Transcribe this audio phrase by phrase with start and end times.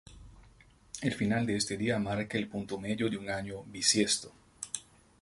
[1.03, 4.33] El final de este día marca el punto medio de un año bisiesto.